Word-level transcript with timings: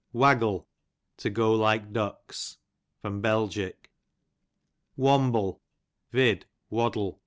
Waggle, 0.13 0.67
to 1.17 1.29
go 1.29 1.53
like 1.53 1.93
ducks. 1.93 2.57
Bel. 3.03 3.51
Wamble, 4.97 5.61
vid. 6.11 6.47
waddle. 6.71 7.19